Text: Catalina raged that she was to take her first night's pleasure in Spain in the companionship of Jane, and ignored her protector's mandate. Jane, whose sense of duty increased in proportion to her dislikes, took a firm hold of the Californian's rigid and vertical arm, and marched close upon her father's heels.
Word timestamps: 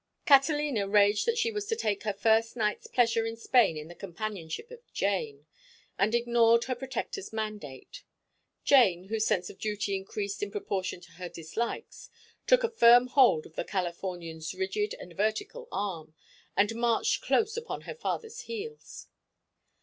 Catalina 0.25 0.87
raged 0.87 1.27
that 1.27 1.37
she 1.37 1.51
was 1.51 1.67
to 1.67 1.75
take 1.75 2.01
her 2.01 2.13
first 2.13 2.57
night's 2.57 2.87
pleasure 2.87 3.23
in 3.23 3.35
Spain 3.37 3.77
in 3.77 3.87
the 3.87 3.93
companionship 3.93 4.71
of 4.71 4.79
Jane, 4.91 5.45
and 5.95 6.15
ignored 6.15 6.63
her 6.63 6.73
protector's 6.73 7.31
mandate. 7.31 8.01
Jane, 8.63 9.09
whose 9.09 9.27
sense 9.27 9.51
of 9.51 9.59
duty 9.59 9.95
increased 9.95 10.41
in 10.41 10.49
proportion 10.49 11.01
to 11.01 11.11
her 11.17 11.29
dislikes, 11.29 12.09
took 12.47 12.63
a 12.63 12.69
firm 12.71 13.05
hold 13.09 13.45
of 13.45 13.53
the 13.53 13.63
Californian's 13.63 14.55
rigid 14.55 14.95
and 14.95 15.13
vertical 15.15 15.67
arm, 15.71 16.15
and 16.57 16.73
marched 16.73 17.21
close 17.21 17.55
upon 17.55 17.81
her 17.81 17.93
father's 17.93 18.39
heels. 18.41 19.05